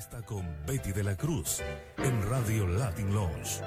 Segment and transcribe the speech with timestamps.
[0.00, 1.60] Está con Betty de la Cruz
[1.98, 3.60] en Radio Latin Lounge.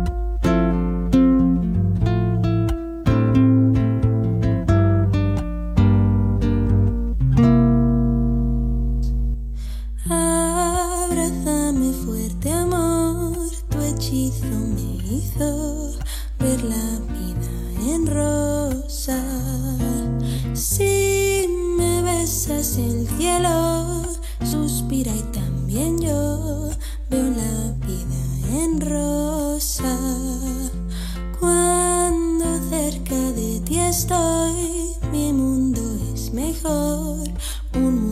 [37.73, 38.12] 不如。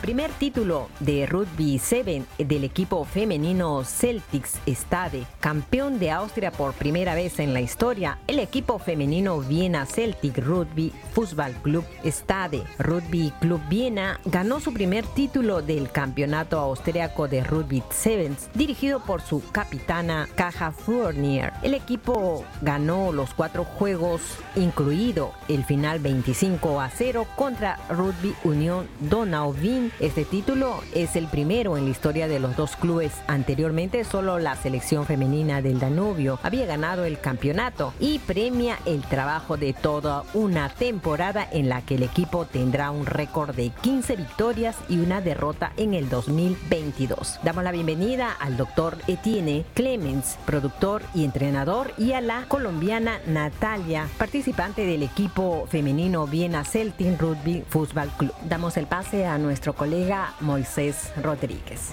[0.00, 7.14] Primer título de Rugby 7 del equipo femenino Celtics Stade, campeón de Austria por primera
[7.14, 13.60] vez en la historia, el equipo femenino Viena Celtic Rugby Fußball Club Stade Rugby Club
[13.68, 18.18] Viena ganó su primer título del campeonato austriaco de Rugby 7
[18.54, 21.52] dirigido por su capitana Kaja Fournier.
[21.62, 24.22] El equipo ganó los cuatro juegos,
[24.56, 29.92] incluido el final 25 a 0 contra Rugby Unión Donauvin.
[30.00, 33.12] Este título es el primero en la historia de los dos clubes.
[33.26, 39.56] Anteriormente solo la selección femenina del Danubio había ganado el campeonato y premia el trabajo
[39.56, 44.76] de toda una temporada en la que el equipo tendrá un récord de 15 victorias
[44.88, 47.40] y una derrota en el 2022.
[47.42, 54.08] Damos la bienvenida al doctor Etienne Clemens, productor y entrenador, y a la colombiana Natalia,
[54.16, 58.34] participante del equipo femenino Viena Celtic Rugby Football Club.
[58.48, 61.90] Damos el pase a nuestro colega Moisés Rodríguez.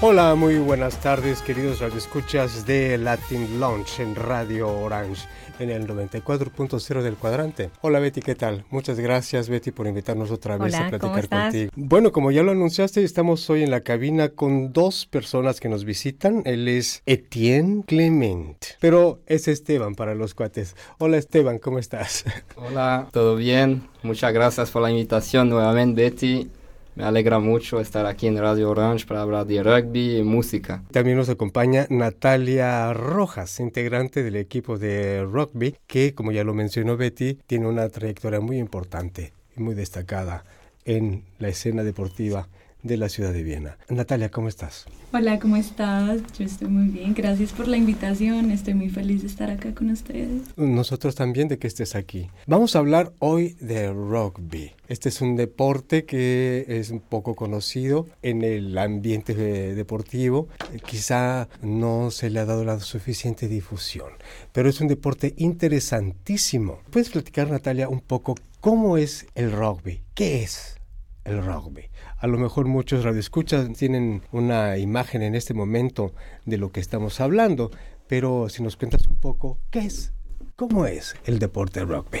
[0.00, 5.26] Hola, muy buenas tardes, queridos radioescuchas de Latin Launch en Radio Orange
[5.58, 7.70] en el 94.0 del cuadrante.
[7.80, 8.64] Hola Betty, ¿qué tal?
[8.70, 11.72] Muchas gracias Betty por invitarnos otra vez a platicar contigo.
[11.74, 15.84] Bueno, como ya lo anunciaste, estamos hoy en la cabina con dos personas que nos
[15.84, 16.42] visitan.
[16.44, 20.76] Él es Etienne Clement, pero es Esteban para los cuates.
[20.98, 22.24] Hola Esteban, ¿cómo estás?
[22.56, 23.88] Hola, ¿todo bien?
[24.04, 26.50] Muchas gracias por la invitación nuevamente Betty.
[26.96, 30.84] Me alegra mucho estar aquí en Radio Orange para hablar de rugby y música.
[30.92, 36.96] También nos acompaña Natalia Rojas, integrante del equipo de rugby, que, como ya lo mencionó
[36.96, 40.44] Betty, tiene una trayectoria muy importante y muy destacada
[40.84, 42.46] en la escena deportiva
[42.84, 43.78] de la ciudad de Viena.
[43.88, 44.86] Natalia, ¿cómo estás?
[45.12, 46.20] Hola, ¿cómo estás?
[46.38, 47.14] Yo estoy muy bien.
[47.14, 48.50] Gracias por la invitación.
[48.50, 50.42] Estoy muy feliz de estar acá con ustedes.
[50.56, 52.28] Nosotros también de que estés aquí.
[52.46, 54.72] Vamos a hablar hoy de rugby.
[54.86, 60.48] Este es un deporte que es un poco conocido en el ambiente deportivo.
[60.86, 64.10] Quizá no se le ha dado la suficiente difusión,
[64.52, 66.80] pero es un deporte interesantísimo.
[66.90, 70.02] ¿Puedes platicar, Natalia, un poco cómo es el rugby?
[70.14, 70.73] ¿Qué es
[71.24, 71.90] el rugby?
[72.18, 76.12] A lo mejor muchos radioescuchas tienen una imagen en este momento
[76.44, 77.70] de lo que estamos hablando,
[78.06, 80.12] pero si nos cuentas un poco, ¿qué es?
[80.56, 82.20] ¿Cómo es el deporte rugby?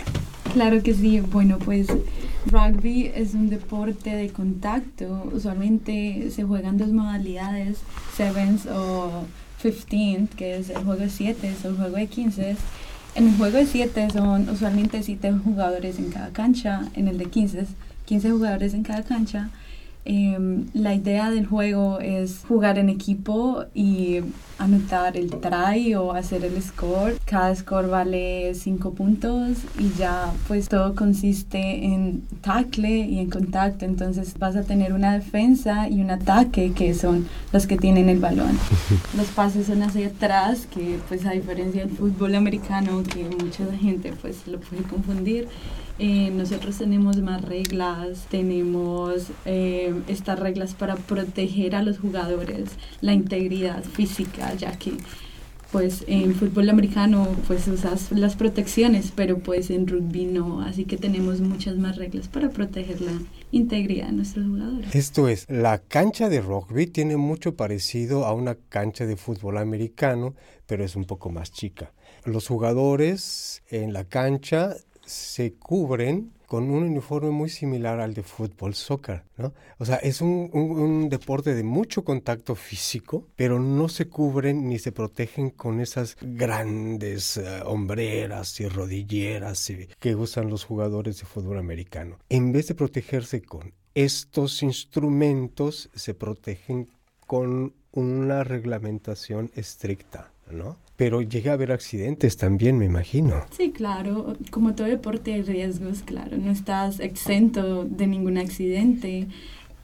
[0.52, 1.20] Claro que sí.
[1.20, 1.86] Bueno, pues
[2.46, 5.30] rugby es un deporte de contacto.
[5.32, 7.78] Usualmente se juegan dos modalidades,
[8.16, 9.24] sevens o
[9.62, 12.56] 15, que es el juego de 7 o el juego de 15.
[13.14, 17.26] En el juego de 7 son usualmente 7 jugadores en cada cancha, en el de
[17.26, 17.66] 15
[18.04, 19.50] 15 jugadores en cada cancha
[20.06, 24.20] Em, la idea del juego es jugar en equipo y
[24.58, 27.18] anotar el try o hacer el score.
[27.24, 33.86] Cada score vale 5 puntos y ya pues todo consiste en tackle y en contacto.
[33.86, 38.18] Entonces vas a tener una defensa y un ataque que son los que tienen el
[38.18, 38.58] balón.
[39.16, 44.12] Los pases son hacia atrás, que pues a diferencia del fútbol americano que mucha gente
[44.20, 45.48] pues lo puede confundir.
[45.98, 53.12] Eh, nosotros tenemos más reglas, tenemos eh, estas reglas para proteger a los jugadores, la
[53.12, 54.92] integridad física, ya que
[55.70, 60.96] pues en fútbol americano pues usas las protecciones, pero pues en rugby no, así que
[60.96, 63.12] tenemos muchas más reglas para proteger la
[63.50, 64.94] integridad de nuestros jugadores.
[64.94, 70.36] Esto es, la cancha de rugby tiene mucho parecido a una cancha de fútbol americano,
[70.66, 71.92] pero es un poco más chica.
[72.24, 78.74] Los jugadores en la cancha se cubren con un uniforme muy similar al de fútbol,
[78.74, 79.52] soccer, ¿no?
[79.78, 84.92] O sea, es un, deporte de mucho contacto físico, pero no se cubren ni se
[84.92, 92.18] protegen con esas grandes eh, hombreras y rodilleras que usan los jugadores de fútbol americano.
[92.28, 96.88] En vez de protegerse con estos instrumentos, se protegen
[97.26, 100.76] con una reglamentación estricta, ¿no?
[100.96, 103.44] Pero llega a haber accidentes también, me imagino.
[103.56, 104.36] Sí, claro.
[104.50, 106.36] Como todo deporte hay riesgos, claro.
[106.36, 109.26] No estás exento de ningún accidente.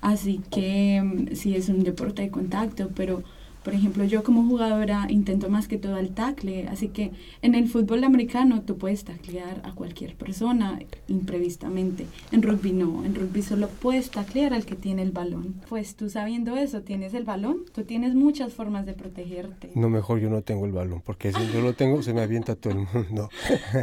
[0.00, 3.24] Así que mm, sí es un deporte de contacto, pero
[3.62, 7.68] por ejemplo, yo como jugadora intento más que todo el tackle, así que en el
[7.68, 12.06] fútbol americano tú puedes taclear a cualquier persona imprevistamente.
[12.32, 15.60] En rugby no, en rugby solo puedes taclear al que tiene el balón.
[15.68, 19.70] Pues tú sabiendo eso, tienes el balón, tú tienes muchas formas de protegerte.
[19.74, 22.56] No, mejor yo no tengo el balón, porque si yo lo tengo se me avienta
[22.56, 23.28] todo el mundo.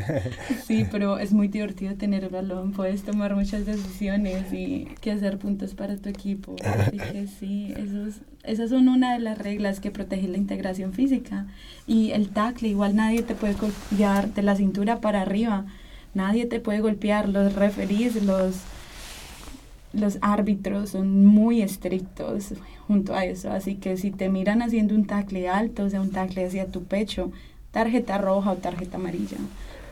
[0.66, 5.38] sí, pero es muy divertido tener el balón, puedes tomar muchas decisiones y que hacer
[5.38, 6.56] puntos para tu equipo.
[6.64, 10.94] Así que sí, eso es esas son una de las reglas que protegen la integración
[10.94, 11.46] física.
[11.86, 15.66] Y el tackle, igual nadie te puede golpear de la cintura para arriba.
[16.14, 17.30] Nadie te puede golpear.
[17.30, 18.56] Los referees, los
[19.94, 22.54] los árbitros son muy estrictos
[22.88, 26.12] junto a eso, así que si te miran haciendo un tackle alto, o sea, un
[26.12, 27.32] tackle hacia tu pecho,
[27.72, 29.38] tarjeta roja o tarjeta amarilla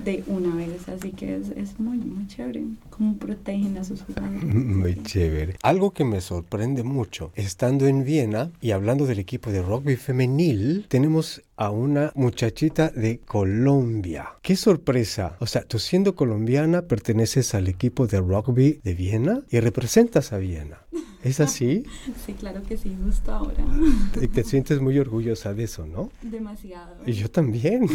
[0.03, 4.43] de una vez, así que es, es muy, muy chévere cómo protegen a sus jugadores.
[4.43, 5.58] Muy chévere.
[5.63, 10.86] Algo que me sorprende mucho, estando en Viena y hablando del equipo de rugby femenil,
[10.89, 14.29] tenemos a una muchachita de Colombia.
[14.41, 15.38] ¡Qué sorpresa!
[15.39, 20.38] O sea, tú siendo colombiana perteneces al equipo de rugby de Viena y representas a
[20.38, 20.85] Viena.
[21.23, 21.84] ¿Es así?
[22.25, 23.63] Sí, claro que sí, justo ahora.
[24.13, 26.12] Te, te sientes muy orgullosa de eso, ¿no?
[26.21, 26.95] Demasiado.
[27.05, 27.88] Y yo también.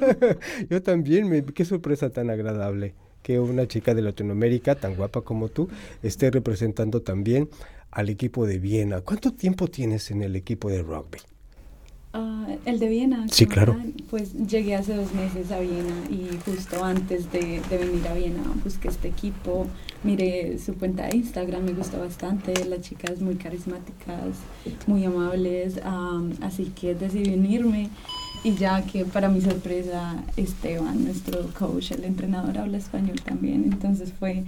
[0.70, 1.28] yo también.
[1.28, 5.68] Me, qué sorpresa tan agradable que una chica de Latinoamérica tan guapa como tú
[6.02, 7.48] esté representando también
[7.90, 9.00] al equipo de Viena.
[9.00, 11.18] ¿Cuánto tiempo tienes en el equipo de rugby?
[12.16, 13.26] Ah, el de Viena.
[13.28, 13.76] Sí, claro.
[14.08, 18.40] Pues llegué hace dos meses a Viena y justo antes de, de venir a Viena
[18.62, 19.66] busqué este equipo,
[20.04, 24.36] miré su cuenta de Instagram, me gustó bastante, las chicas muy carismáticas,
[24.86, 27.90] muy amables, am, así que decidí unirme
[28.44, 34.12] y ya que para mi sorpresa Esteban, nuestro coach, el entrenador, habla español también, entonces
[34.16, 34.44] fue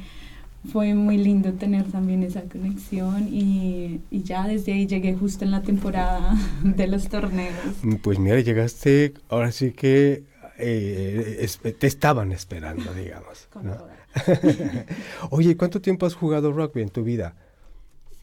[0.72, 5.50] fue muy lindo tener también esa conexión y, y ya desde ahí llegué justo en
[5.50, 7.54] la temporada de los torneos.
[8.02, 10.24] Pues mira, llegaste, ahora sí que
[10.58, 13.48] eh, es- te estaban esperando, digamos.
[13.52, 13.74] Con ¿no?
[13.76, 13.94] toda.
[15.30, 17.34] Oye, ¿cuánto tiempo has jugado rugby en tu vida?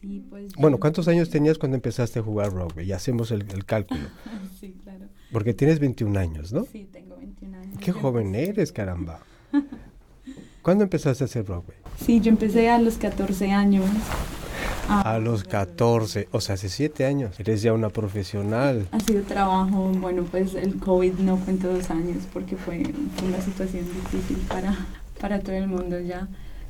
[0.00, 2.84] Sí, pues Bueno, ¿cuántos años tenías cuando empezaste a jugar rugby?
[2.86, 4.00] Ya hacemos el, el cálculo.
[4.60, 5.04] Sí, claro.
[5.32, 6.64] Porque tienes 21 años, ¿no?
[6.70, 7.78] Sí, tengo 21 años.
[7.80, 9.20] Qué joven eres, caramba.
[10.64, 11.74] ¿Cuándo empezaste a hacer rugby?
[12.02, 13.84] Sí, yo empecé a los 14 años.
[14.88, 17.38] A los 14, o sea, hace 7 años.
[17.38, 18.88] Eres ya una profesional.
[18.90, 22.82] Ha sido trabajo, bueno, pues el COVID no cuento dos años porque fue,
[23.16, 24.74] fue una situación difícil para,
[25.20, 26.28] para todo el mundo ya.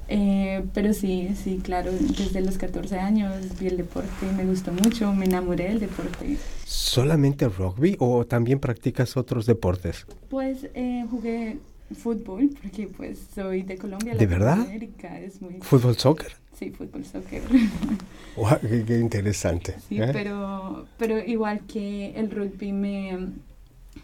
[0.09, 5.13] Eh, pero sí, sí, claro, desde los 14 años vi el deporte, me gustó mucho,
[5.13, 6.37] me enamoré del deporte.
[6.65, 10.05] ¿Solamente rugby o también practicas otros deportes?
[10.29, 11.59] Pues eh, jugué
[11.93, 14.15] fútbol porque pues soy de Colombia.
[14.15, 14.59] ¿De verdad?
[14.59, 15.59] Latinoamérica, Es muy...
[15.61, 16.33] ¿Fútbol, soccer?
[16.59, 17.43] Sí, fútbol, soccer.
[18.87, 19.75] Qué interesante.
[19.89, 20.11] Sí, ¿eh?
[20.13, 23.29] pero, pero igual que el rugby me,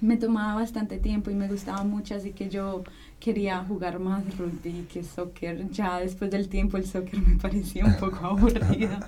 [0.01, 2.83] me tomaba bastante tiempo y me gustaba mucho, así que yo
[3.21, 5.71] quería jugar más rugby que soccer.
[5.71, 8.99] Ya después del tiempo el soccer me parecía un poco aburrido,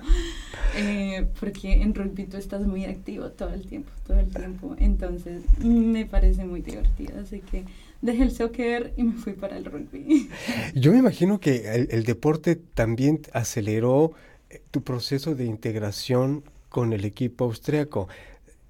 [0.77, 4.75] eh, porque en rugby tú estás muy activo todo el tiempo, todo el tiempo.
[4.77, 7.65] Entonces me parece muy divertido, así que
[8.03, 10.29] dejé el soccer y me fui para el rugby.
[10.75, 14.11] Yo me imagino que el, el deporte también aceleró
[14.49, 18.07] eh, tu proceso de integración con el equipo austriaco.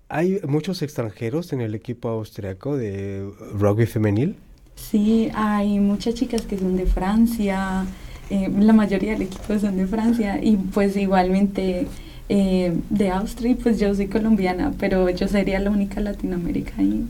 [0.08, 4.36] ¿Hay muchos extranjeros en el equipo austriaco de rugby femenil?
[4.76, 7.86] Sí, hay muchas chicas que son de Francia,
[8.30, 11.88] eh, la mayoría del equipo son de Francia y pues igualmente
[12.29, 17.05] eh, de Austria, y, pues yo soy colombiana, pero yo sería la única Latinoamérica ahí.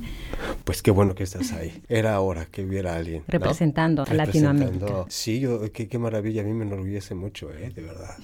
[0.65, 1.81] Pues qué bueno que estás ahí.
[1.87, 3.19] Era hora que hubiera alguien.
[3.19, 3.23] ¿no?
[3.27, 5.05] Representando a Latinoamérica.
[5.07, 6.41] Sí, yo, qué, qué maravilla.
[6.41, 7.71] A mí me enorgullece mucho, ¿eh?
[7.73, 8.15] de verdad.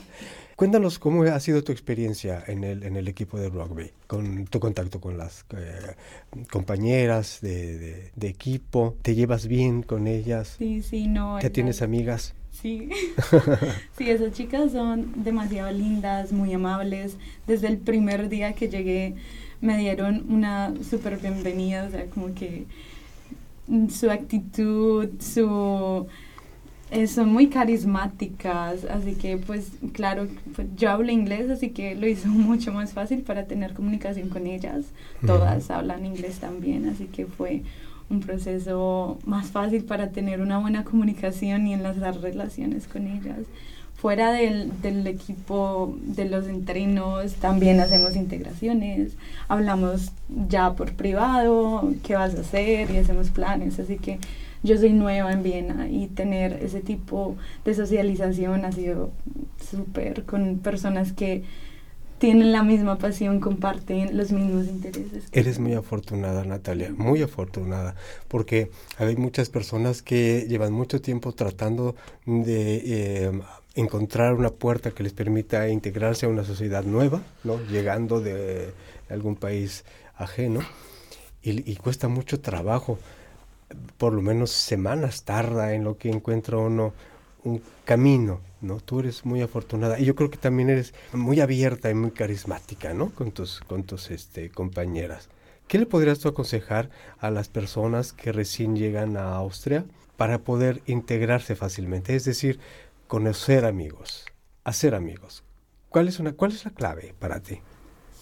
[0.58, 4.60] Cuéntanos cómo ha sido tu experiencia en el, en el equipo de rugby, con tu
[4.60, 5.95] contacto con las eh,
[6.52, 8.95] compañeras de, de- de equipo.
[9.02, 10.56] ¿Te llevas bien con ellas?
[10.58, 11.36] Sí, sí, no.
[11.36, 12.34] ¿Ya ellas- tienes amigas?
[12.62, 12.89] Sí.
[13.98, 17.17] sí, esas chicas son demasiado lindas, muy amables.
[17.48, 19.15] Desde el primer día que llegué
[19.62, 22.67] me dieron una súper bienvenida, o sea, como que
[23.89, 26.08] su actitud, su...
[26.91, 32.08] eh, son muy carismáticas, así que pues claro, pues, yo hablo inglés, así que lo
[32.08, 34.88] hizo mucho más fácil para tener comunicación con ellas.
[35.26, 37.63] Todas hablan inglés también, así que fue
[38.10, 43.39] un proceso más fácil para tener una buena comunicación y enlazar relaciones con ellas.
[43.95, 49.12] Fuera del, del equipo de los entrenos también hacemos integraciones,
[49.50, 50.13] hablamos
[50.48, 54.19] ya por privado, qué vas a hacer y hacemos planes, así que
[54.63, 59.12] yo soy nueva en Viena y tener ese tipo de socialización ha sido
[59.69, 61.43] súper con personas que
[62.19, 65.23] tienen la misma pasión, comparten los mismos intereses.
[65.32, 67.95] Eres muy afortunada, Natalia, muy afortunada,
[68.27, 73.32] porque hay muchas personas que llevan mucho tiempo tratando de eh,
[73.75, 77.60] encontrar una puerta que les permita integrarse a una sociedad nueva, ¿no?
[77.71, 78.73] llegando de
[79.10, 80.62] algún país ajeno,
[81.41, 82.99] y, y cuesta mucho trabajo,
[83.97, 86.93] por lo menos semanas tarda en lo que encuentra uno
[87.43, 88.80] un camino, ¿no?
[88.80, 92.93] Tú eres muy afortunada y yo creo que también eres muy abierta y muy carismática,
[92.93, 93.10] ¿no?
[93.10, 95.30] Con tus, con tus este, compañeras.
[95.67, 99.86] ¿Qué le podrías tú aconsejar a las personas que recién llegan a Austria
[100.17, 102.15] para poder integrarse fácilmente?
[102.15, 102.60] Es decir,
[103.08, 104.26] conocer amigos,
[104.63, 105.43] hacer amigos.
[105.89, 107.60] ¿Cuál es, una, ¿Cuál es la clave para ti?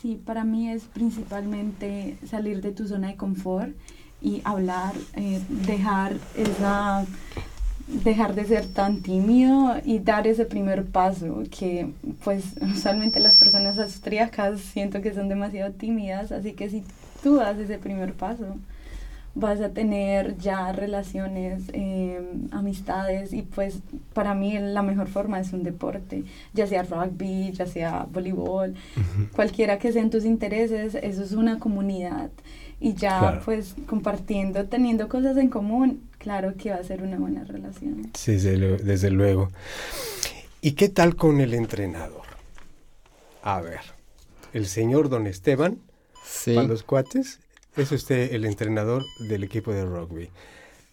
[0.02, 3.76] Sí, para mí es principalmente salir de tu zona de confort
[4.22, 7.06] y hablar, eh, dejar esa
[7.88, 11.90] dejar de ser tan tímido y dar ese primer paso que
[12.24, 16.84] pues usualmente las personas austríacas siento que son demasiado tímidas así que si
[17.24, 18.58] tú das ese primer paso
[19.40, 22.20] vas a tener ya relaciones, eh,
[22.52, 23.80] amistades y pues
[24.14, 26.24] para mí la mejor forma es un deporte,
[26.54, 28.74] ya sea rugby, ya sea voleibol,
[29.36, 32.32] cualquiera que sean tus intereses, eso es una comunidad.
[32.80, 37.46] Y ya pues compartiendo, teniendo cosas en común, claro que va a ser una buena
[37.46, 38.12] relación.
[38.14, 39.50] Sí, desde, luego.
[40.60, 42.26] ¿Y qué tal con el entrenador?
[43.44, 43.80] A ver,
[44.52, 45.80] el señor don Esteban,
[46.26, 46.54] sí.
[46.54, 47.40] para los cuates,
[47.78, 50.30] es usted el entrenador del equipo de rugby.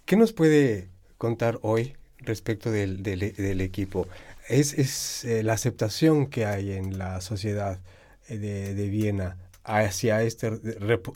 [0.04, 4.06] ¿Qué nos puede contar hoy respecto del, del, equipo?
[4.48, 7.80] Es, es eh, la aceptación que hay en la sociedad
[8.28, 10.52] eh, de, de Viena hacia este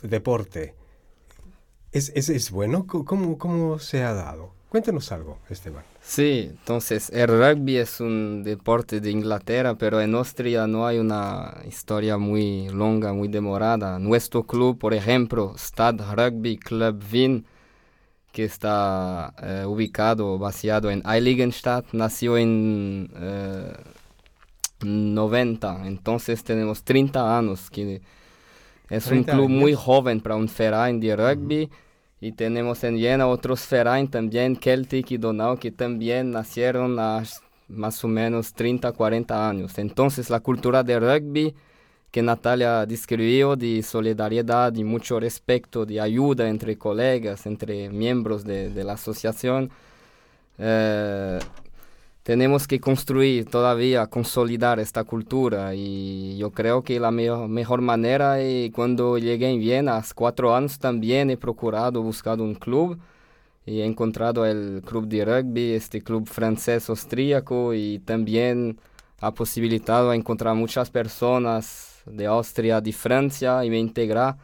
[0.03, 0.75] deporte.
[1.93, 2.87] ¿Es, es, es bueno?
[2.87, 4.53] ¿Cómo, ¿Cómo se ha dado?
[4.69, 5.83] Cuéntanos algo, Esteban.
[6.03, 11.63] Sí, entonces el rugby es un deporte de Inglaterra, pero en Austria no hay una
[11.67, 13.99] historia muy longa, muy demorada.
[13.99, 17.47] Nuestro club, por ejemplo, Stad Rugby Club Wien,
[18.31, 23.11] que está eh, ubicado, vaciado en Heiligenstadt, nació en
[24.81, 28.03] 90, eh, entonces tenemos 30 años, que
[28.91, 31.71] es un club muy joven para un Verein de rugby.
[32.21, 37.23] Y tenemos en Viena otros verein también, Celtic y Donau, que también nacieron a
[37.69, 39.79] más o menos 30, 40 años.
[39.79, 41.55] Entonces la cultura de rugby
[42.11, 48.71] que Natalia describió de solidaridad y mucho respeto, de ayuda entre colegas, entre miembros de,
[48.71, 49.71] de la asociación,
[50.59, 51.39] eh,
[52.29, 58.71] tenemos que construir todavía, consolidar esta cultura y yo creo que la mejor manera es
[58.71, 62.99] cuando llegué en Viena, hace cuatro años también he procurado, buscado un club
[63.65, 68.79] y he encontrado el club de rugby, este club francés austríaco y también
[69.23, 74.37] ha posibilitado encontrar muchas personas de Austria, de Francia y me integrar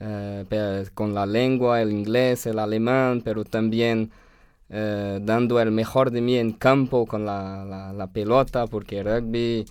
[0.00, 0.44] eh,
[0.92, 4.10] con la lengua, el inglés, el alemán, pero también
[4.74, 9.66] eh, dando el mejor de mí en campo con la, la, pelota, porque rugby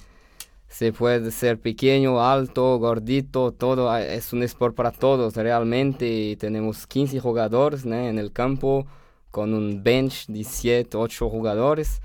[0.68, 6.38] se puede ser pequeño, alto, gordito, todo, ah, es un sport para todos realmente.
[6.40, 8.86] Tenemos 15 jugadores en el campo
[9.32, 12.00] con un bench de 7, 8 jugadores.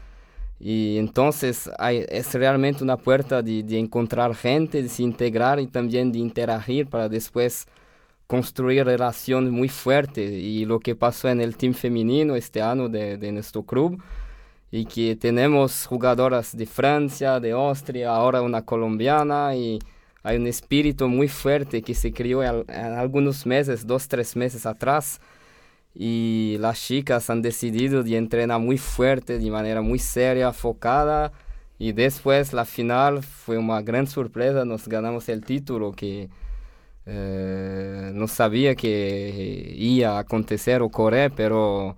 [0.59, 5.67] Y entonces hay, es realmente una puerta de, de encontrar gente, de se integrar y
[5.67, 7.67] también de interagir para después
[8.27, 10.31] construir relaciones muy fuertes.
[10.31, 14.03] Y lo que pasó en el team femenino este año de, de, nuestro club
[14.71, 19.79] y que tenemos jugadoras de Francia, de Austria, ahora una colombiana y
[20.27, 25.21] hay un espíritu muy fuerte que se creó en, algunos meses, dos, tres meses atrás.
[25.95, 31.31] Y las chicas han decidido de entrenar muy fuerte, de manera muy seria, focada.
[31.79, 36.29] Y después la final fue una gran sorpresa, nos ganamos el título que
[37.07, 41.97] eh, no sabía que iba a acontecer ocurrir, pero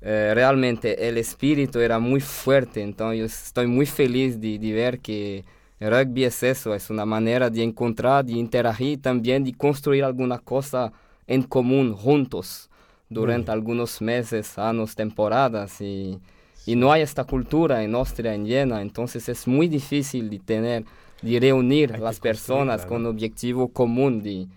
[0.00, 5.00] eh, realmente el espíritu era muy fuerte, entonces yo estoy muy feliz de, de, ver
[5.00, 5.44] que
[5.78, 10.38] el rugby es eso, es una manera de encontrar, de interagir también, de construir alguna
[10.38, 10.92] cosa
[11.26, 12.70] en común juntos
[13.10, 16.18] durante algunos meses, años, temporadas y,
[16.64, 20.84] y no hay esta cultura en Austria, en Viena, entonces es muy difícil de tener
[21.22, 24.48] de reunir las personas con un objetivo común de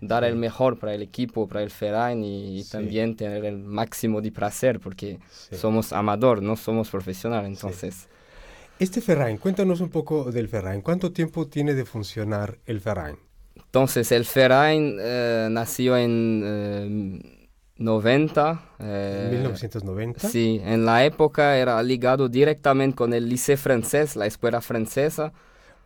[0.00, 4.32] dar el mejor para el equipo, para el Ferrain y, también tener el máximo de
[4.32, 5.18] placer porque
[5.52, 8.08] somos amador, no somos profesionales, entonces...
[8.78, 10.80] Este Ferrain, cuéntanos un poco del Ferrain.
[10.80, 13.16] ¿Cuánto tiempo tiene de funcionar el Ferrain?
[13.54, 17.22] Entonces, el Ferrain eh, nació en
[17.76, 18.62] 90.
[18.78, 20.26] Eh, ¿En 1990?
[20.26, 25.32] Eh, sí, en la época era ligado directamente con el Liceo francés, la escuela francesa.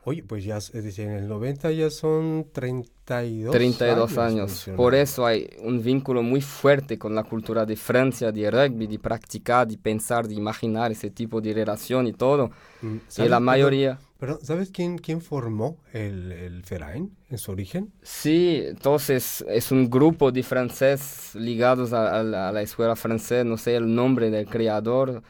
[0.06, 4.70] Oye, pues ya, es decir, en el 90 ya son 32, 32 años.
[4.76, 8.98] Por eso hay un vínculo muy fuerte con la cultura de Francia, de rugby, de
[8.98, 12.50] practicar, de pensar, de imaginar ese tipo de relación y todo.
[12.82, 13.98] Mm, y la mayoría...
[14.18, 17.92] Pero, ¿sabes quién, quién formó el, el Ferain en su origen?
[18.02, 23.76] Sí, entonces es un grupo de franceses ligados a, a la escuela francesa, no sé
[23.76, 25.22] el nombre del creador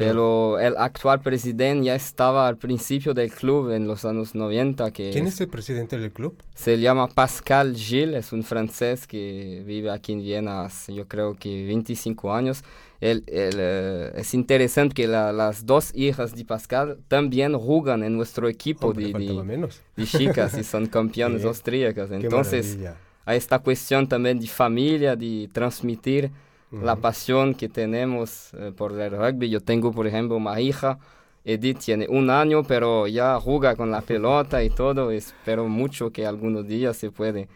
[0.00, 4.90] Pero el actual presidente ya estaba al principio del club en los años 90.
[4.92, 6.34] Que ¿Quién es el presidente del club?
[6.54, 11.34] Se llama Pascal Gilles, es un francés que vive aquí en Viena hace yo creo
[11.34, 12.64] que 25 años.
[13.00, 18.92] Él, eh, es interesante que las dos hijas de Pascal también juegan en nuestro equipo
[18.94, 22.10] de, de, chicas y son campeones austríacas.
[22.10, 22.78] Entonces,
[23.26, 26.30] hay esta cuestión también de familia, de transmitir
[26.70, 29.50] la pasión que tenemos eh, por el rugby.
[29.50, 30.98] Yo tengo, por ejemplo, una hija,
[31.44, 35.10] Edith tiene un año, pero ya juega con la pelota y todo.
[35.10, 37.48] Espero mucho que algunos días se puede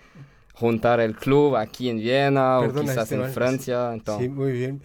[0.54, 3.94] juntar el club aquí en Viena o quizás en Francia.
[4.18, 4.82] Sí, muy bien.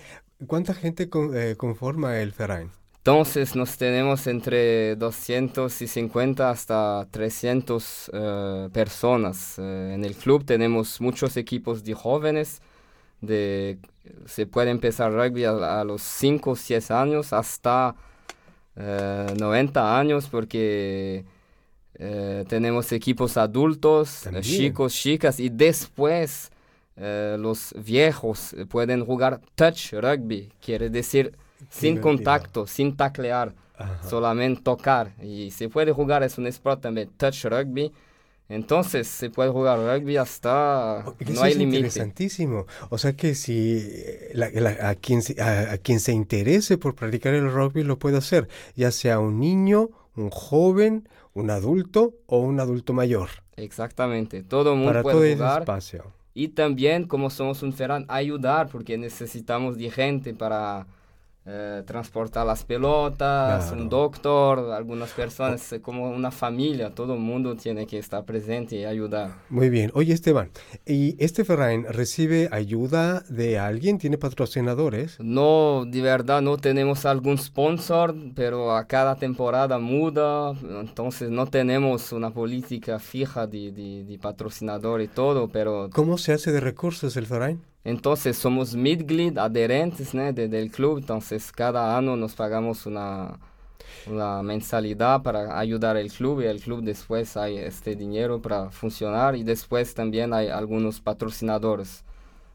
[0.47, 2.71] ¿Cuánta gente eh, conforma el Verein?
[2.97, 9.57] Entonces nos tenemos entre 250 hasta 300 eh, personas.
[9.57, 12.61] en el club tenemos muchos equipos de jóvenes,
[13.21, 13.79] de
[14.25, 17.95] se puede empezar rugby a, los 5 o 6 años hasta
[18.75, 21.25] 90 eh, años porque
[21.95, 26.51] eh, tenemos equipos adultos, eh, chicos, chicas y después
[26.97, 31.37] los viejos pueden jugar touch rugby, quiere decir
[31.69, 33.55] sin contacto, sin taclear,
[34.03, 35.13] solamente tocar.
[35.23, 37.93] Y se puede jugar, es un sport también, touch rugby
[38.49, 41.77] entonces se puede jugar rugby hasta oh, no hay límite.
[41.77, 42.65] Interesantísimo.
[42.89, 43.87] O sea que si
[44.81, 49.19] a, quien, a, quien se interese por practicar el rugby lo puede hacer, ya sea
[49.19, 53.29] un niño, un joven, un adulto o un adulto mayor.
[53.55, 54.41] Exactamente.
[54.41, 55.61] Todo el mundo Para puede todo jugar.
[55.61, 56.05] espacio.
[56.33, 60.87] Y también, como somos un ferán, ayudar porque necesitamos de gente para
[61.45, 67.55] eh, transportar las pelotas, un doctor, algunas personas, eh, como una familia, todo el mundo
[67.55, 69.31] tiene que estar presente y ayudar.
[69.49, 69.89] Muy bien.
[69.93, 70.51] Oye, Esteban,
[70.85, 73.97] ¿y este Ferrain recibe ayuda de alguien?
[73.97, 75.17] ¿Tiene patrocinadores?
[75.19, 82.11] No, de verdad no tenemos algún sponsor, pero a cada temporada muda, entonces no tenemos
[82.11, 85.89] una política fija de, de, patrocinador y todo, pero...
[85.93, 87.61] ¿Cómo se hace de recursos el Ferrain?
[87.83, 93.39] Entonces somos midglid, adherentes del club, entonces cada año nos pagamos una,
[94.05, 99.35] una mensalidad para ayudar al club y el club después hay este dinero para funcionar
[99.35, 102.03] y después también hay algunos patrocinadores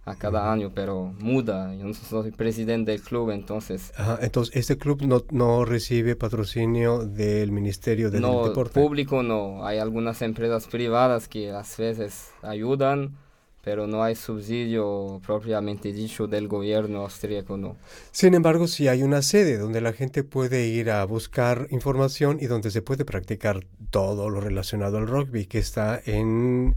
[0.04, 1.74] a cada año, pero muda.
[1.74, 3.92] Yo no soy presidente del club, entonces...
[4.20, 8.78] entonces, ¿este club no, no recibe patrocinio del Ministerio del no, Deporte?
[8.78, 9.66] No, público no.
[9.66, 13.16] Hay algunas empresas privadas que a veces ayudan,
[13.64, 17.77] pero no hay subsidio propiamente dicho del gobierno austríaco, no.
[18.12, 22.46] Sin embargo, sí hay una sede donde la gente puede ir a buscar información y
[22.46, 26.77] donde se puede practicar todo lo relacionado al rugby, que está en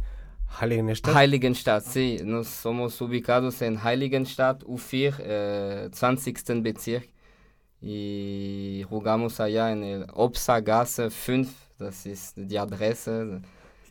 [0.62, 1.16] Heiligenstadt.
[1.16, 2.20] Heiligenstadt, sí.
[2.24, 6.62] Nos somos ubicados en Heiligenstadt, U4, eh, 20.
[6.62, 7.10] Bezirk.
[7.82, 13.42] Y jugamos allá en el Opsagasse 5, das ist die Adresse.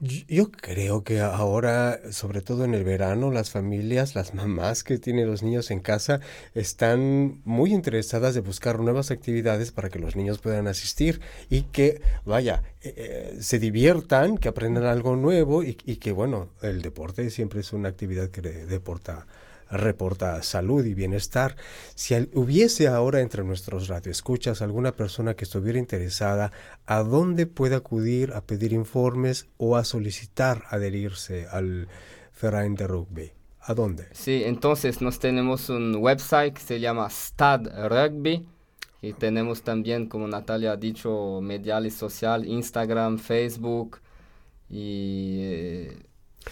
[0.01, 5.27] Yo creo que ahora, sobre todo en el verano, las familias, las mamás que tienen
[5.27, 6.21] los niños en casa,
[6.55, 12.03] están muy interesadas de buscar nuevas actividades para que los niños puedan asistir y que,
[12.27, 17.31] vaya, eh, eh, se diviertan, que aprendan algo nuevo y, y, que, bueno, el deporte
[17.31, 19.27] siempre es una actividad que deporta
[19.71, 21.57] reporta salud y bienestar.
[21.95, 26.53] Si hubiese ahora entre nuestros radioescuchas alguna persona que estuviera interesada,
[26.87, 31.89] ¿a dónde puede acudir a pedir informes o a solicitar adherirse al
[32.33, 33.33] Ferrain de Rugby?
[33.61, 34.07] ¿A dónde?
[34.13, 38.47] Sí, entonces nos tenemos un website que se llama Stad Rugby
[39.03, 43.99] y tenemos también, como Natalia ha dicho, medial y social, Instagram, Facebook
[44.69, 45.99] y eh,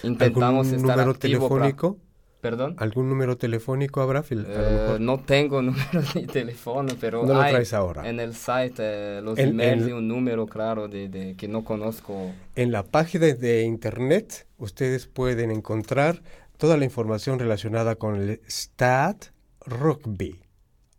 [0.02, 1.98] intentamos ¿Algún estar número telefónico?
[2.44, 2.76] ¿Perdón?
[2.76, 4.22] ¿Algún número telefónico habrá?
[4.28, 8.06] Eh, no tengo número de teléfono, pero no hay lo traes ahora.
[8.06, 12.32] en el site eh, los emails de un número claro de, de, que no conozco.
[12.54, 16.20] En la página de internet ustedes pueden encontrar
[16.58, 19.16] toda la información relacionada con el Stad
[19.64, 20.38] Rugby.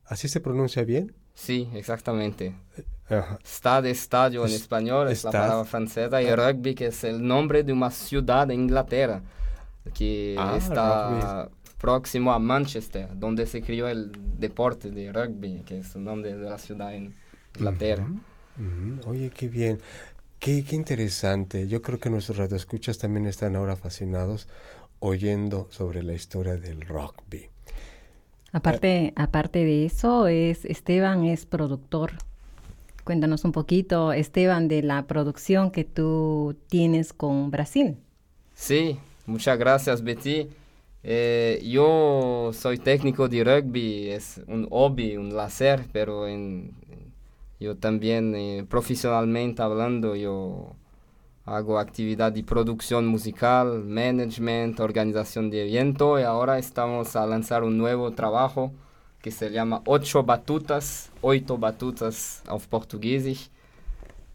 [0.04, 1.14] ¿Así se pronuncia bien?
[1.36, 2.56] Sí, exactamente.
[3.44, 7.72] Stad, estadio en español, es la palabra francesa, y rugby, que es el nombre de
[7.72, 9.22] una ciudad de Inglaterra
[9.94, 15.96] que ah, está próximo a Manchester, donde se crió el deporte de rugby, que es
[15.96, 17.14] el nombre de la ciudad en
[17.56, 18.08] Inglaterra.
[19.06, 19.80] Oye, qué bien.
[20.40, 21.68] Qué, qué, interesante.
[21.68, 24.48] Yo creo que nuestros radioescuchas también están ahora fascinados
[25.00, 27.50] oyendo sobre la historia del rugby.
[28.52, 32.14] Aparte, aparte de eso, es Esteban es productor.
[33.04, 37.98] Cuéntanos un poquito, Esteban, de la producción que tú tienes con Brasil.
[38.54, 40.48] Sí, Muchas gracias, Betty.
[41.04, 46.26] Eh, yo soy técnico de rugby, es un hobby, un placer, pero
[47.60, 50.76] yo también eh, profesionalmente hablando, yo
[51.46, 57.78] hago actividad de producción musical, management, organización de evento y ahora estamos a lanzar un
[57.78, 58.72] nuevo trabajo
[59.22, 63.52] que se llama Ocho Batutas, Oito Batutas auf portugués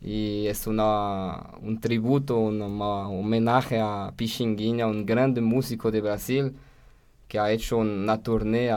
[0.00, 6.54] y es una, un tributo, un homenaje a Pichinguinha, un grande músico de Brasil
[7.30, 8.74] que ha hecho una tournée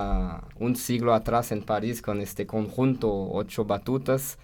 [0.59, 4.37] un siglo atrás en París con este conjunto Ocho Batutas.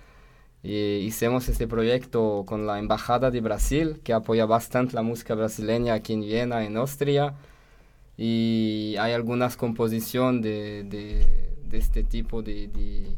[0.64, 0.74] Y
[1.06, 6.14] hicimos este proyecto con la Embajada de Brasil, que apoya bastante la música brasileña aquí
[6.14, 7.36] en Viena, en Austria.
[8.18, 10.84] Y hay algunas composiciones de,
[11.70, 13.16] de, este tipo de de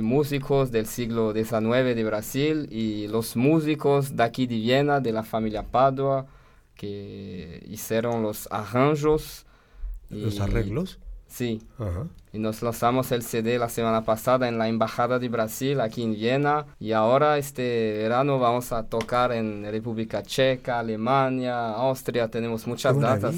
[0.00, 5.22] músicos del siglo XIX de Brasil y los músicos de aquí de Viena, de la
[5.22, 6.26] familia Padua,
[6.74, 9.44] que hicieron los arranjos.
[10.08, 10.98] ¿Los arreglos?
[11.32, 11.62] Sí.
[12.34, 16.12] Y nos lanzamos el CD la semana pasada en la Embajada de Brasil, aquí en
[16.12, 16.66] Viena.
[16.78, 22.28] Y ahora este verano vamos a tocar en República Checa, Alemania, Austria.
[22.28, 23.34] Tenemos muchas datas.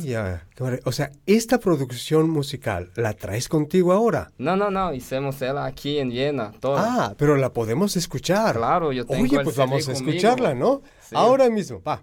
[0.84, 4.30] o sea, esta producción musical, ¿la traes contigo ahora?
[4.38, 4.92] No, no, no.
[4.92, 6.53] Hicimos ella aquí en Viena.
[6.64, 8.57] Ah, pero la podemos escuchar.
[8.57, 10.82] Claro, yo tengo Oye, pues vamos a escucharla, ¿no?
[11.12, 12.03] Ahora mismo, va.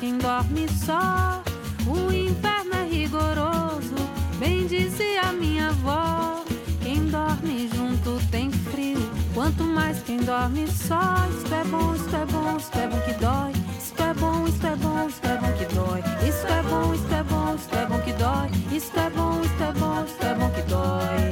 [0.00, 1.42] Quem dorme só.
[1.86, 3.94] O inferno é rigoroso,
[4.38, 6.44] bem dizia minha avó.
[6.80, 8.98] Quem dorme junto tem frio,
[9.34, 11.14] quanto mais quem dorme só.
[11.30, 13.52] Isto é bom, isto é bom, isto é bom que dói.
[13.78, 16.28] Isto é bom, isto é bom, isto é bom que dói.
[16.28, 18.76] Isto é bom, isto é bom, isto é bom que dói.
[18.76, 21.25] Isto é bom, isto é bom, isto é bom que dói.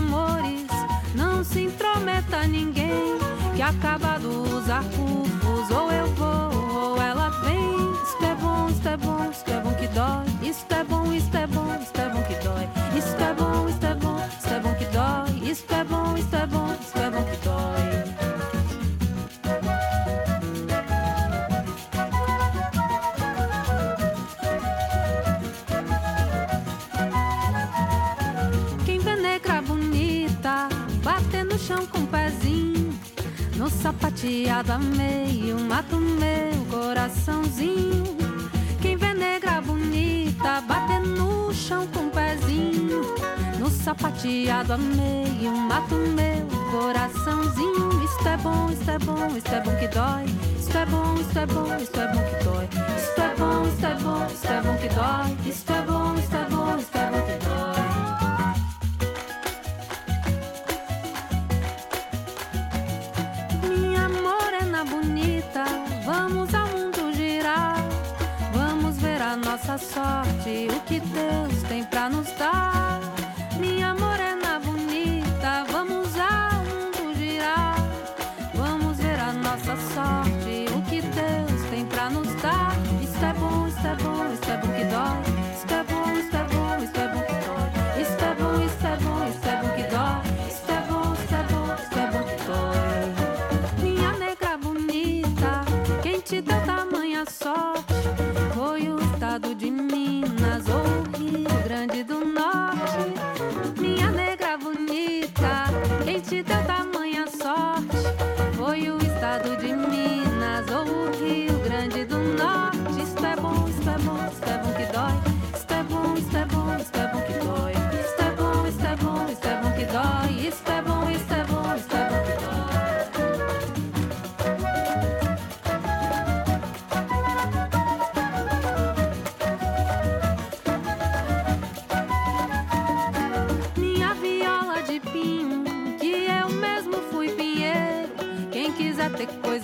[0.00, 0.66] Amores,
[1.14, 3.18] não se intrometa ninguém.
[3.54, 7.92] Que acabado os arrufos, ou eu vou ou ela vem.
[8.02, 10.48] Isto é bom, isto é bom, isto é bom que dói.
[10.48, 11.99] Isto é bom, isto é bom, isto é bom
[34.70, 38.04] sapateado a meio, mato meu coraçãozinho.
[38.80, 43.02] Quem vê negra bonita, bater no chão com o pezinho.
[43.58, 48.04] No sapateado a meio, mato meu coraçãozinho.
[48.04, 50.24] Isto é bom, isto é bom, isto é bom que dói.
[50.56, 52.68] Isto é bom, isto é bom, isto é bom que dói.
[52.96, 55.50] Isto é bom, isto é bom, isto é bom que dói.
[55.50, 56.09] Isto é bom,
[69.70, 72.89] nossa sorte, o que Deus tem pra nos dar.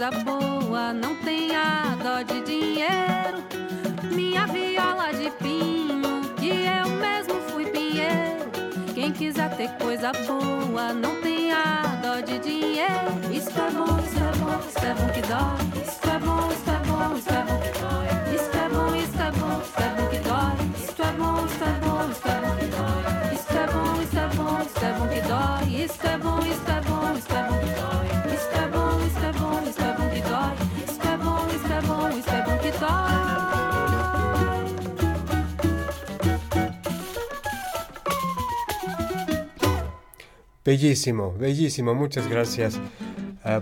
[0.07, 3.43] Coisa boa, não tenha dó de dinheiro.
[4.15, 8.49] Minha viola de pinho, que eu mesmo fui pinheiro.
[8.95, 13.33] Quem quiser ter coisa boa, não tenha dó de dinheiro.
[13.33, 15.83] Isso é bom, isso é bom, isso é bom que dói.
[15.83, 18.56] Isto é bom, isto é bom, isto é bom que dói.
[40.67, 41.95] Bellísimo, bellísimo.
[41.95, 42.81] Muchas gracias,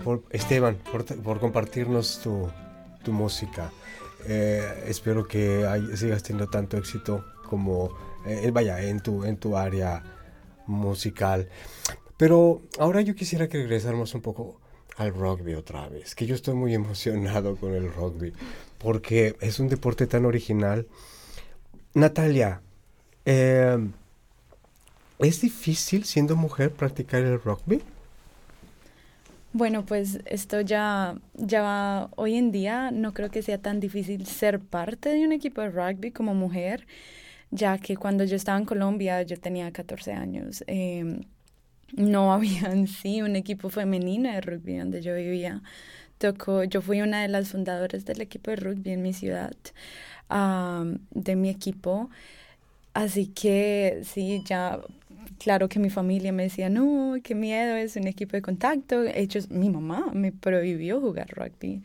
[0.03, 0.75] por, Esteban,
[1.23, 2.49] por, compartirnos tu,
[3.03, 3.71] tu música.
[4.27, 7.95] Eh, espero que sigas teniendo tanto éxito como,
[8.25, 10.01] eh, vaya, en tu, en tu área
[10.65, 11.47] musical.
[12.17, 14.59] Pero ahora yo quisiera que regresáramos un poco
[14.97, 18.33] al rugby otra vez, que yo estoy muy emocionado con el rugby,
[18.79, 20.87] porque es un deporte tan original.
[21.93, 22.63] Natalia,
[23.25, 23.77] eh,
[25.19, 27.81] ¿Es difícil siendo mujer practicar el rugby?
[29.53, 34.59] Bueno, pues esto ya, ya hoy en día no creo que sea tan difícil ser
[34.59, 36.85] parte de un equipo de rugby como mujer,
[37.51, 40.63] ya que cuando yo estaba en Colombia yo tenía 14 años.
[40.67, 41.21] Eh,
[41.95, 45.61] no había en sí un equipo femenino de rugby donde yo vivía.
[46.17, 49.53] Tocó, yo fui una de las fundadoras del equipo de rugby en mi ciudad,
[51.11, 52.09] de mi equipo.
[52.93, 54.79] Así que sí, ya
[55.45, 59.03] claro que mi familia me decía, no, qué miedo, es un equipo de contacto.
[59.03, 61.83] Ellos, mi mamá me prohibió jugar rugby.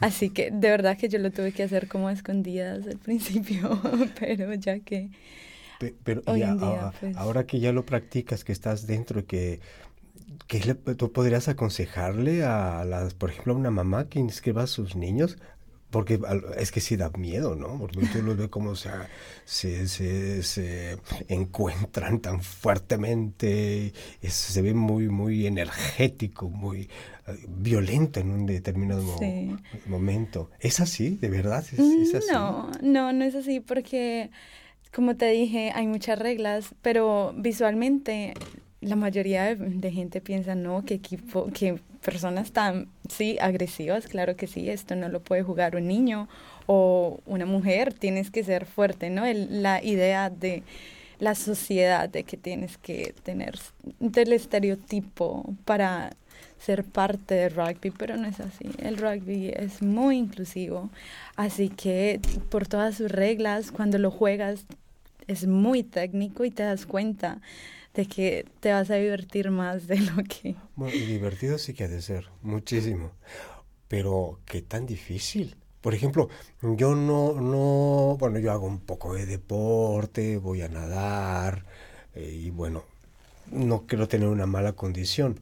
[0.00, 3.78] Así que de verdad que yo lo tuve que hacer como a escondidas al principio,
[4.18, 5.10] pero ya que...
[6.04, 9.60] Pero, hoy en día, pues ahora que ya lo practicas, que estás dentro, que
[10.46, 14.66] ¿Qué le, tú podrías aconsejarle a las, por ejemplo, a una mamá que inscriba a
[14.66, 15.36] sus niños
[15.92, 16.18] porque
[16.56, 17.78] es que sí da miedo, ¿no?
[17.78, 18.90] Porque tú los ves como se,
[19.44, 23.92] se, se, encuentran tan fuertemente,
[24.26, 26.88] se ve muy, muy energético, muy
[27.28, 29.04] eh, violento en un determinado
[29.86, 30.50] momento.
[30.60, 31.18] ¿Es así?
[31.20, 31.62] ¿De verdad?
[31.70, 32.26] ¿Es, así?
[32.32, 34.30] No, no, no es así porque,
[34.94, 38.32] como te dije, hay muchas reglas, pero visualmente
[38.82, 44.46] la mayoría de, gente piensa, no, que equipo, que personas tan, sí, agresivas, claro que
[44.46, 46.28] sí, esto no lo puede jugar un niño
[46.66, 49.24] o una mujer, tienes que ser fuerte, ¿no?
[49.32, 50.62] la idea de
[51.20, 53.56] la sociedad de que tienes que tener
[54.00, 56.10] del estereotipo para
[56.58, 58.70] ser parte del rugby, pero no es así.
[58.78, 60.90] El rugby es muy inclusivo,
[61.36, 62.20] así que
[62.50, 64.64] por todas sus reglas, cuando lo juegas,
[65.28, 67.40] es muy técnico y te das cuenta
[67.94, 70.56] de que te vas a divertir más de lo que...
[70.76, 73.12] Bueno, divertido sí que ha de ser, muchísimo.
[73.88, 75.56] Pero qué tan difícil.
[75.82, 76.28] Por ejemplo,
[76.62, 81.64] yo no, no, bueno, yo hago un poco de deporte, voy a nadar
[82.14, 82.84] eh, y bueno,
[83.50, 85.40] no quiero tener una mala condición,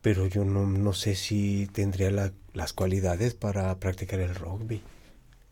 [0.00, 4.82] pero yo no, no sé si tendría las cualidades para practicar el rugby.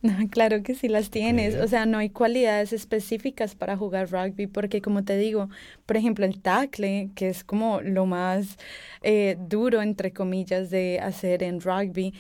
[0.31, 1.57] Claro que sí las tienes.
[1.57, 5.49] O sea, no hay cualidades específicas para jugar rugby porque, como te digo,
[5.87, 8.57] por ejemplo, el tackle, que es como lo más
[9.03, 12.15] eh, duro, entre comillas, de hacer en rugby,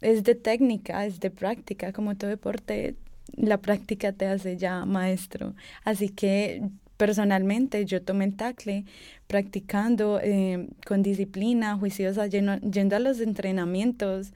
[0.00, 1.92] es de técnica, es de práctica.
[1.92, 2.96] Como todo deporte,
[3.36, 5.54] la práctica te hace ya maestro.
[5.84, 6.62] Así que
[6.96, 8.84] personalmente yo tomé el tackle
[9.26, 14.32] practicando eh, con disciplina, juiciosa, yendo a los entrenamientos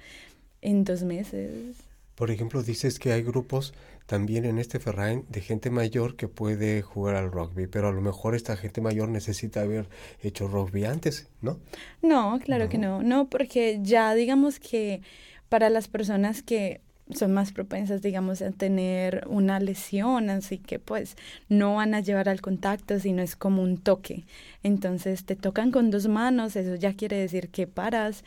[0.63, 1.90] en dos meses.
[2.21, 3.73] Por ejemplo, dices que hay grupos
[4.05, 8.03] también en este Ferrain de gente mayor que puede jugar al rugby, pero a lo
[8.03, 9.89] mejor esta gente mayor necesita haber
[10.23, 11.59] hecho rugby antes, ¿no?
[12.03, 13.03] No, claro que no.
[13.03, 15.01] No, porque ya digamos que
[15.49, 21.17] para las personas que son más propensas, digamos, a tener una lesión, así que pues
[21.49, 24.27] no van a llevar al contacto, sino es como un toque.
[24.63, 28.25] Entonces te tocan con dos manos, eso ya quiere decir que paras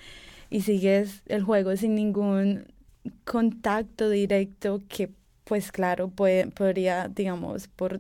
[0.49, 2.72] y sigues el juego sin ningún
[3.25, 5.09] contacto directo que
[5.43, 7.99] pues claro puede, podría digamos por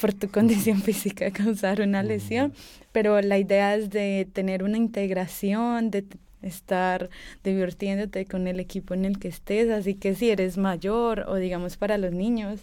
[0.00, 2.52] por tu condición física causar una lesión,
[2.92, 6.04] pero la idea es de tener una integración, de
[6.42, 7.08] estar
[7.44, 11.76] divirtiéndote con el equipo en el que estés, así que si eres mayor o digamos
[11.76, 12.60] para los niños,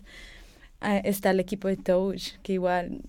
[0.81, 3.01] eh, está el equipo de Touch, que igual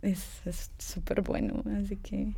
[0.00, 0.40] es
[0.78, 2.32] súper bueno, así que...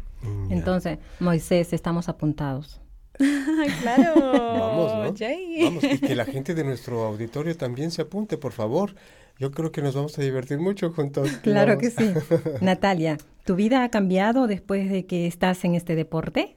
[0.51, 2.81] Entonces, Moisés, estamos apuntados.
[3.83, 4.15] claro.
[4.15, 5.65] Vamos, ¿no?
[5.65, 8.95] Vamos, y que la gente de nuestro auditorio también se apunte, por favor.
[9.39, 11.31] Yo creo que nos vamos a divertir mucho juntos.
[11.43, 12.13] Claro que sí.
[12.61, 16.57] Natalia, ¿tu vida ha cambiado después de que estás en este deporte?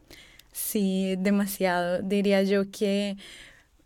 [0.51, 2.01] Sí, demasiado.
[2.01, 3.17] Diría yo que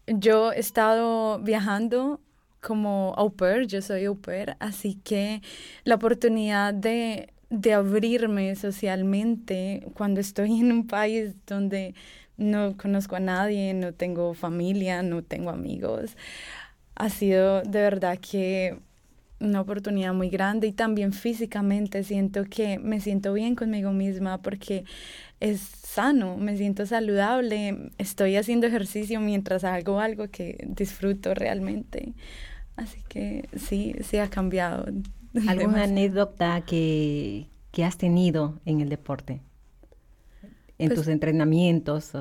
[0.08, 2.20] yo he estado viajando
[2.62, 5.42] como au pair, yo soy au pair, así que
[5.84, 11.96] la oportunidad de de abrirme socialmente cuando estoy en un país donde
[12.38, 16.16] no conozco a nadie, no tengo familia, no tengo amigos.
[16.96, 18.80] Ha sido de verdad que
[19.40, 24.84] una oportunidad muy grande y también físicamente siento que me siento bien conmigo misma porque
[25.40, 32.14] es sano, me siento saludable, estoy haciendo ejercicio mientras hago algo que disfruto realmente.
[32.76, 34.86] Así que sí, sí ha cambiado.
[35.48, 39.42] ¿Alguna anécdota que, que, has tenido en el deporte?
[40.80, 42.12] ¿En pues tus entrenamientos?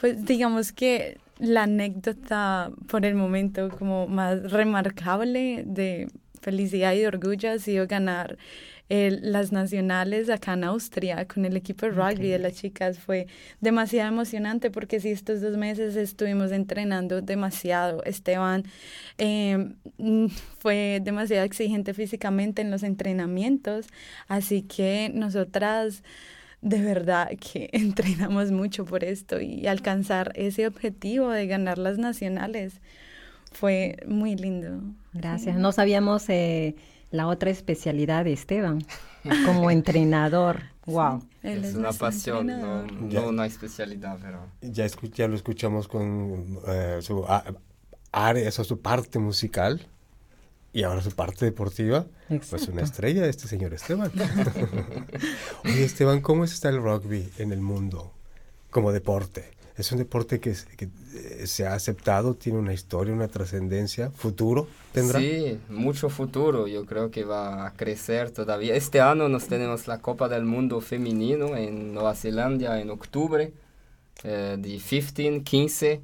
[0.00, 6.08] Pues digamos que la anécdota por el momento como más remarcable de
[6.40, 8.38] felicidad y de orgullo ha sido ganar
[8.90, 12.98] las nacionales acá en Austria con el equipo de rugby de las chicas.
[12.98, 13.28] Fue
[13.60, 18.02] demasiado emocionante porque sí, estos dos meses estuvimos entrenando demasiado.
[18.02, 18.64] Esteban
[19.16, 19.76] em,
[20.58, 23.86] fue demasiado exigente físicamente en los entrenamientos,
[24.26, 26.02] así que nosotras
[26.62, 32.80] de verdad que entrenamos mucho por esto y alcanzar ese objetivo de ganar las nacionales
[33.52, 34.80] fue muy lindo.
[35.12, 35.56] Gracias.
[35.56, 36.76] No sabíamos eh,
[37.10, 38.84] la otra especialidad de Esteban
[39.46, 40.62] como entrenador.
[40.86, 41.22] Wow.
[41.42, 44.46] es, una pasión, no, no, una especialidad, pero...
[44.60, 47.24] Ya, ya lo escuchamos con eh, su
[48.10, 49.86] área, eso, su parte musical
[50.72, 52.06] y ahora su parte deportiva.
[52.28, 54.12] Pues una estrella este señor Esteban.
[55.64, 58.12] Oye, Esteban, ¿cómo está el rugby en el mundo
[58.70, 59.50] como deporte?
[59.76, 65.18] Es un deporte que, eh, se ha aceptado, tiene una historia, una trascendencia, futuro tendrá.
[65.18, 66.66] Sí, mucho futuro.
[66.66, 68.74] Yo creo que va a crecer todavía.
[68.74, 73.54] Este año nos tenemos la Copa del Mundo femenino en Nueva Zelanda en octubre,
[74.22, 76.02] eh, de 15, 15.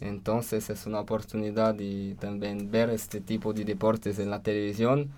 [0.00, 5.10] Entonces es una oportunidad de también ver este tipo de deportes en la televisión.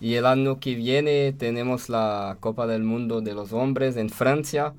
[0.00, 4.74] Y el año que viene tenemos la Copa del Mundo de los Hombres en Francia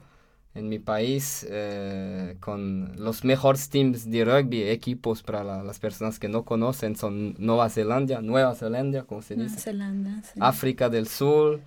[0.56, 6.30] en mi país eh, con los mejores teams de rugby, equipos para las personas que
[6.30, 11.60] no conocen, son Nueva Zelanda, Nueva Zelanda, como se dice, Zelanda, África del Sur,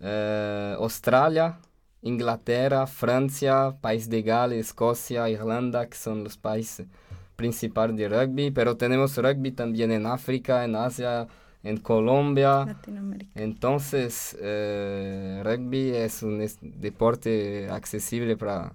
[0.00, 1.58] eh, Australia,
[2.02, 6.86] Inglaterra, Francia, País de Gales, Escocia, Irlanda, que son los países
[7.36, 11.26] principales de rugby, pero tenemos rugby también en África, en Asia,
[11.62, 12.78] en Colombia.
[13.34, 18.74] Entonces, eh, rugby es un deporte accesible para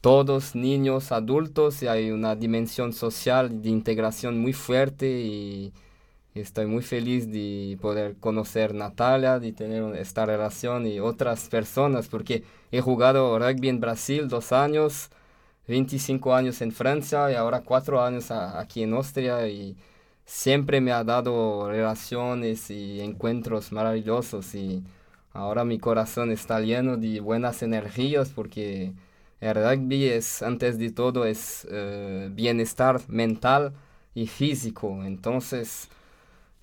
[0.00, 5.72] todos, niños, adultos, y hay una dimensión social de integración muy fuerte y,
[6.34, 12.44] estoy muy feliz de poder conocer Natalia, de tener esta relación y otras personas, porque
[12.70, 15.10] he jugado rugby en Brasil dos años,
[15.68, 19.76] 25 años en Francia y ahora cuatro años aquí en Austria y
[20.24, 24.82] siempre me ha dado relaciones y encuentros maravillosos y
[25.32, 28.92] ahora mi corazón está lleno de buenas energías porque
[29.40, 33.72] el rugby es, antes de todo, es eh, bienestar mental
[34.14, 35.04] y físico.
[35.04, 35.88] Entonces,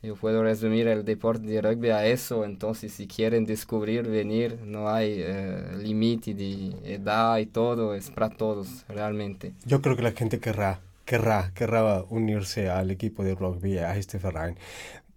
[0.05, 2.45] yo puedo resumir el deporte de rugby a eso.
[2.45, 8.29] Entonces, si quieren descubrir, venir, no hay eh, límite de edad y todo, es para
[8.29, 9.53] todos, realmente.
[9.65, 14.19] Yo creo que la gente querrá querrá, querrá unirse al equipo de rugby, a este
[14.19, 14.55] Ferrari.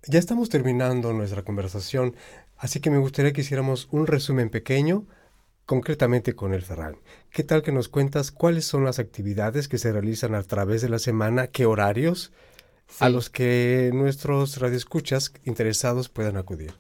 [0.07, 2.15] Ya estamos terminando nuestra conversación,
[2.57, 5.07] así que me gustaría que hiciéramos un resumen pequeño,
[5.67, 6.99] concretamente con el Ferrari.
[7.31, 10.89] ¿Qué tal que nos cuentas cuáles son las actividades que se realizan a través de
[10.89, 12.33] la semana, qué horarios
[12.99, 16.73] a los que nuestros radioescuchas interesados puedan acudir?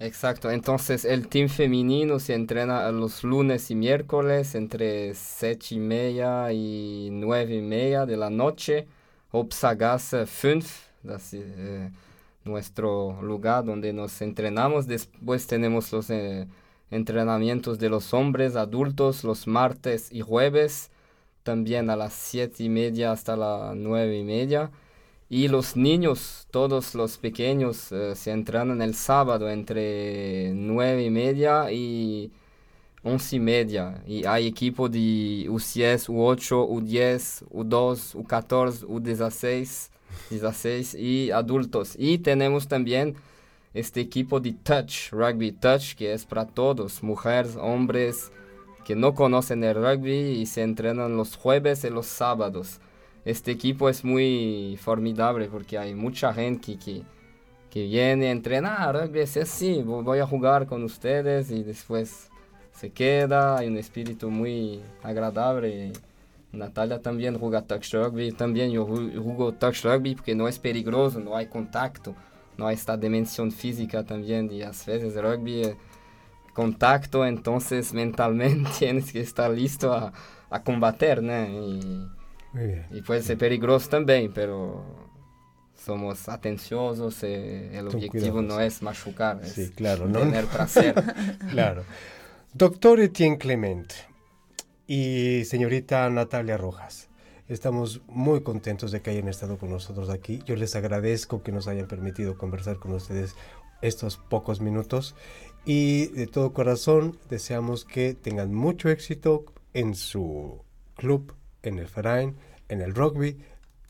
[0.00, 6.52] Exacto, entonces el team femenino se entrena los lunes y miércoles entre 7 y media
[6.52, 8.86] y 9 y media de la noche.
[9.30, 10.66] Opsagasa 5,
[11.32, 11.90] eh,
[12.44, 14.86] nuestro lugar donde nos entrenamos.
[14.86, 16.48] Después tenemos los eh,
[16.90, 20.90] entrenamientos de los hombres adultos los martes y jueves,
[21.44, 24.70] también a las 7 y media hasta las 9 y media.
[25.28, 31.72] Y los niños, todos los pequeños, eh, se entrenan el sábado entre nueve y media
[31.72, 32.30] y
[33.02, 34.02] once y media.
[34.06, 34.98] Y hay equipo de
[35.48, 39.90] U10, U8, U10, U2, U14, U16,
[40.30, 41.94] 16 y adultos.
[41.98, 43.16] Y tenemos también
[43.72, 48.30] este equipo de touch, rugby touch, que es para todos, mujeres, hombres
[48.84, 52.80] que no conocen el rugby y se entrenan los jueves y los sábados
[53.24, 57.02] este equipo es muy formidable porque hay mucha gente que,
[57.70, 62.30] que viene a entrenar, rugby es así, voy a jugar con ustedes y después
[62.72, 65.92] se queda, hay un espíritu muy agradable.
[66.52, 71.36] Natalia también juega touch rugby, también yo juego touch rugby porque no es peligroso, no
[71.36, 72.14] hay contacto.
[72.56, 75.76] no hay esta dimensión física también y a veces rugby eh,
[76.52, 80.12] contacto, entonces mentalmente tienes que estar listo a,
[80.50, 81.46] a combater, ¿no?
[81.48, 82.08] Y,
[82.90, 84.84] y, puede ser peligroso también, pero
[85.74, 90.94] somos atenciosos, eh, el objetivo no es machucar, es claro, tener placer.
[91.50, 91.84] claro.
[92.52, 93.92] Doctor Etienne Clement
[94.86, 97.08] y señorita Natalia Rojas.
[97.46, 100.40] Estamos muy contentos de que hayan estado con nosotros aquí.
[100.46, 103.34] Yo les agradezco que nos hayan permitido conversar con ustedes
[103.82, 105.14] estos pocos minutos
[105.66, 109.44] y de todo corazón deseamos que tengan mucho éxito
[109.74, 110.62] en su
[110.96, 111.34] club,
[111.64, 112.36] en el Ferain,
[112.68, 113.38] en el rugby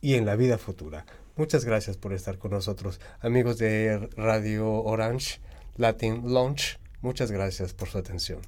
[0.01, 1.07] y en la vida futura.
[1.37, 5.41] Muchas gracias por estar con nosotros, amigos de Radio Orange
[5.77, 6.79] Latin Launch.
[7.01, 8.41] Muchas gracias por su atención.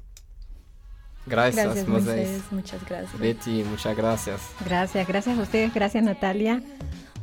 [1.27, 2.43] Gracias, gracias Moisés.
[2.53, 3.19] Muchas gracias.
[3.19, 4.41] Betty, muchas gracias.
[4.65, 6.63] Gracias, gracias a ustedes, gracias Natalia,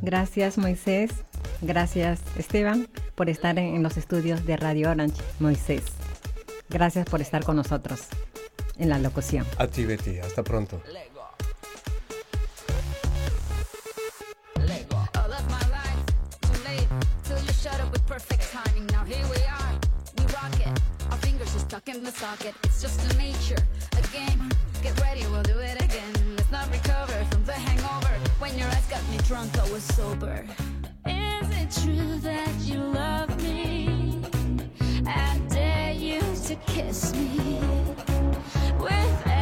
[0.01, 1.11] gracias Moisés,
[1.61, 5.83] gracias Esteban por estar en, los estudios de Radio Orange, Moisés.
[6.69, 8.07] Gracias por estar con nosotros
[8.77, 9.45] en la locución.
[9.57, 10.81] A ti Betty, hasta pronto.
[21.83, 22.55] Stuck in the socket.
[22.63, 23.57] It's just a nature,
[23.97, 24.49] a game.
[24.81, 26.13] Get ready, we'll do it again.
[26.35, 28.13] Let's not recover from the hangover.
[28.39, 30.45] When your eyes got me drunk, I was sober.
[31.05, 34.21] Is it true that you love me?
[35.05, 37.59] I dare you to kiss me.
[38.79, 39.32] With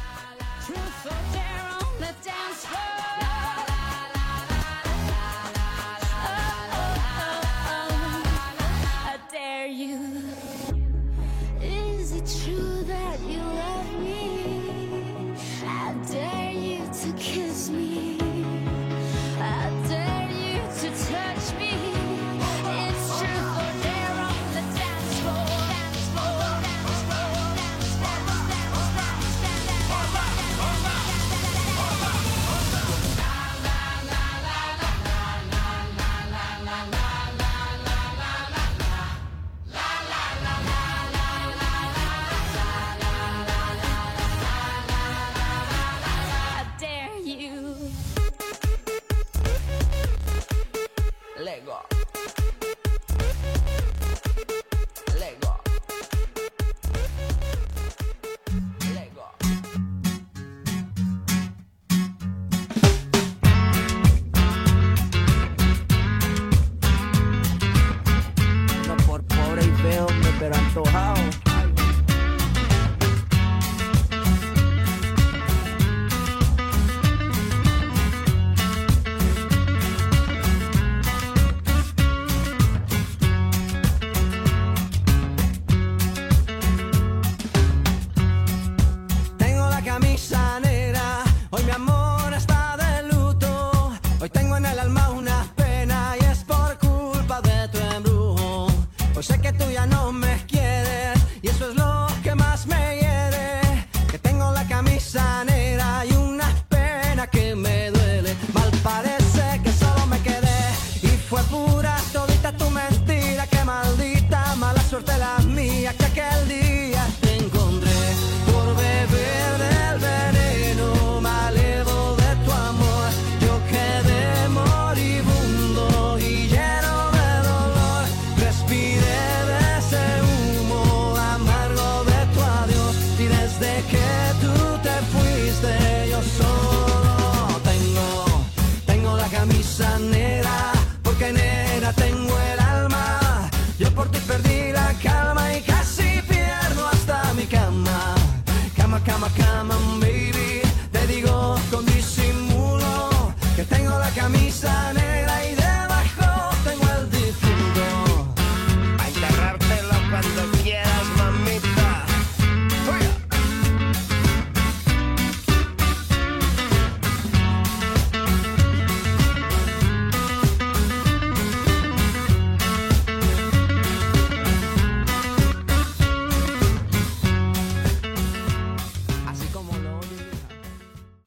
[9.71, 10.20] you.